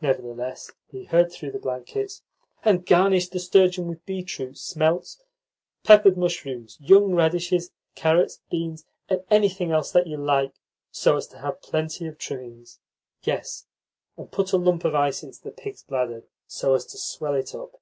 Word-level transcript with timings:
Nevertheless 0.00 0.70
he 0.86 1.02
heard 1.02 1.32
through 1.32 1.50
the 1.50 1.58
blankets: 1.58 2.22
"And 2.64 2.86
garnish 2.86 3.28
the 3.28 3.40
sturgeon 3.40 3.88
with 3.88 4.06
beetroot, 4.06 4.56
smelts, 4.56 5.18
peppered 5.82 6.16
mushrooms, 6.16 6.78
young 6.80 7.12
radishes, 7.12 7.72
carrots, 7.96 8.40
beans, 8.52 8.84
and 9.08 9.24
anything 9.32 9.72
else 9.72 9.96
you 9.96 10.16
like, 10.16 10.54
so 10.92 11.16
as 11.16 11.26
to 11.26 11.38
have 11.38 11.60
plenty 11.60 12.06
of 12.06 12.18
trimmings. 12.18 12.78
Yes, 13.24 13.66
and 14.16 14.30
put 14.30 14.52
a 14.52 14.56
lump 14.56 14.84
of 14.84 14.94
ice 14.94 15.24
into 15.24 15.42
the 15.42 15.50
pig's 15.50 15.82
bladder, 15.82 16.22
so 16.46 16.74
as 16.74 16.86
to 16.86 16.96
swell 16.96 17.34
it 17.34 17.52
up." 17.52 17.80